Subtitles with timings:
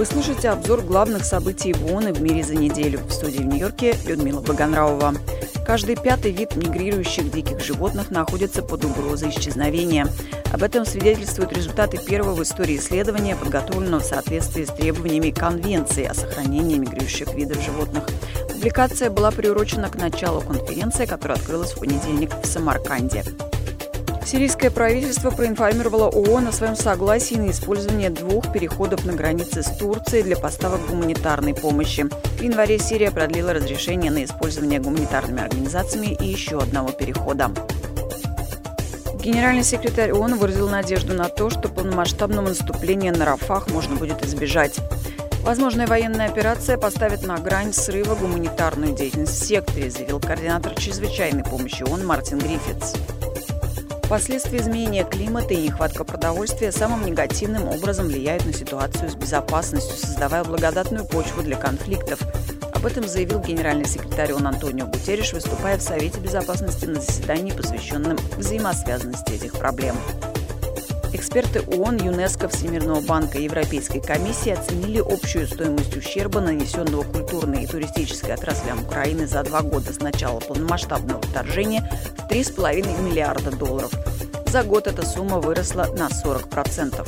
[0.00, 3.00] Вы слушаете обзор главных событий в ООН и в мире за неделю.
[3.06, 5.12] В студии в Нью-Йорке Людмила Баганраува.
[5.66, 10.08] Каждый пятый вид мигрирующих диких животных находится под угрозой исчезновения.
[10.54, 16.14] Об этом свидетельствуют результаты первого в истории исследования, подготовленного в соответствии с требованиями Конвенции о
[16.14, 18.04] сохранении мигрирующих видов животных.
[18.50, 23.22] Публикация была приурочена к началу конференции, которая открылась в понедельник в Самарканде.
[24.24, 30.22] Сирийское правительство проинформировало ООН о своем согласии на использование двух переходов на границе с Турцией
[30.22, 32.06] для поставок гуманитарной помощи.
[32.38, 37.50] В январе Сирия продлила разрешение на использование гуманитарными организациями и еще одного перехода.
[39.22, 44.78] Генеральный секретарь ООН выразил надежду на то, что полномасштабного наступления на Рафах можно будет избежать.
[45.42, 51.82] Возможная военная операция поставит на грань срыва гуманитарную деятельность в секторе, заявил координатор чрезвычайной помощи
[51.82, 52.94] ООН Мартин Гриффитс.
[54.10, 60.42] Последствия изменения климата и нехватка продовольствия самым негативным образом влияют на ситуацию с безопасностью, создавая
[60.42, 62.20] благодатную почву для конфликтов.
[62.74, 68.16] Об этом заявил генеральный секретарь ООН Антонио Гутерриш, выступая в Совете безопасности на заседании, посвященном
[68.36, 69.94] взаимосвязанности этих проблем.
[71.12, 77.66] Эксперты ООН, ЮНЕСКО, Всемирного банка и Европейской комиссии оценили общую стоимость ущерба, нанесенного культурной и
[77.66, 83.92] туристической отраслям Украины за два года с начала полномасштабного вторжения в 3,5 миллиарда долларов.
[84.46, 87.06] За год эта сумма выросла на 40%.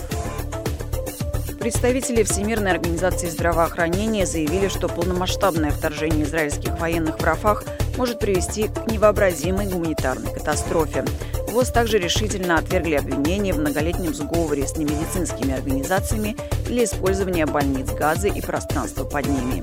[1.60, 7.62] Представители Всемирной организации здравоохранения заявили, что полномасштабное вторжение израильских военных в Рафах
[7.96, 11.04] может привести к невообразимой гуманитарной катастрофе.
[11.48, 18.28] ВОЗ также решительно отвергли обвинения в многолетнем сговоре с немедицинскими организациями для использования больниц газа
[18.28, 19.62] и пространства под ними.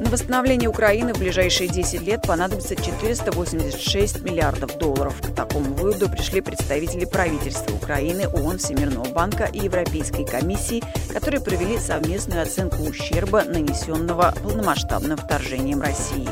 [0.00, 5.14] На восстановление Украины в ближайшие 10 лет понадобится 486 миллиардов долларов.
[5.20, 11.78] К такому выводу пришли представители правительства Украины, ООН, Всемирного банка и Европейской комиссии, которые провели
[11.78, 16.28] совместную оценку ущерба, нанесенного полномасштабным вторжением России.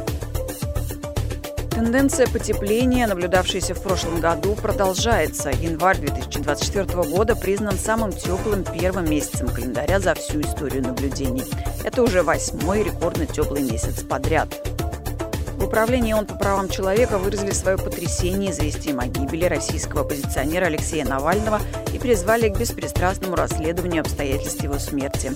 [1.79, 5.51] Тенденция потепления, наблюдавшаяся в прошлом году, продолжается.
[5.51, 11.45] Январь 2024 года признан самым теплым первым месяцем календаря за всю историю наблюдений.
[11.85, 14.49] Это уже восьмой рекордно теплый месяц подряд.
[15.57, 21.05] В управлении ООН по правам человека выразили свое потрясение известием о гибели российского оппозиционера Алексея
[21.05, 21.61] Навального
[21.95, 25.31] и призвали к беспристрастному расследованию обстоятельств его смерти.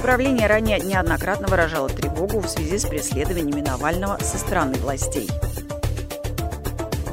[0.00, 5.30] Управление ранее неоднократно выражало тревогу в связи с преследованиями Навального со стороны властей.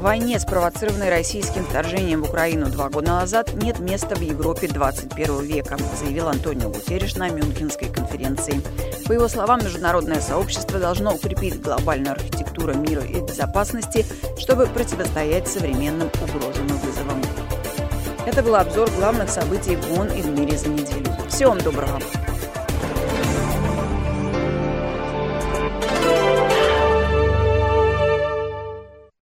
[0.02, 5.78] Войне, спровоцированной российским вторжением в Украину два года назад, нет места в Европе 21 века,
[6.00, 8.62] заявил Антонио Гутерриш на Мюнхенской конференции.
[9.06, 14.04] По его словам, международное сообщество должно укрепить глобальную архитектуру мира и безопасности,
[14.40, 17.22] чтобы противостоять современным угрозам и вызовам.
[18.26, 21.16] Это был обзор главных событий в ООН и в мире за неделю.
[21.30, 22.00] Всего вам доброго!